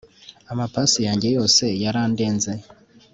[0.51, 2.51] amapasi yanjye yose yarandenze